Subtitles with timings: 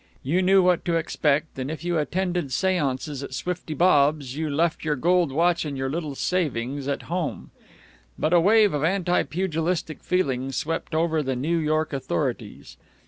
[0.23, 4.83] You knew what to export, and if you attended seances at Swifty Bob's you left
[4.83, 7.51] your gold watch and your little savings at home.
[8.17, 12.77] But a wave of anti pugilistic feeling swept over the New York authorities.